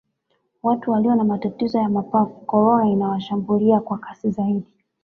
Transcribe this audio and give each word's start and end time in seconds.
watu 0.63 0.91
waliyo 0.91 1.15
na 1.15 1.23
matatizo 1.23 1.77
ya 1.79 1.89
mapafu 1.89 2.29
korona 2.33 2.89
inawashambulia 2.89 3.79
kwa 3.79 3.97
kasi 3.97 4.29
zaidi 4.31 4.67